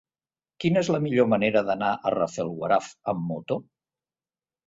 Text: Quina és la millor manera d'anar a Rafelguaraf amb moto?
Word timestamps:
Quina 0.63 0.81
és 0.85 0.87
la 0.93 0.99
millor 1.03 1.27
manera 1.33 1.61
d'anar 1.67 1.91
a 2.09 2.13
Rafelguaraf 2.15 2.89
amb 3.13 3.23
moto? 3.33 3.59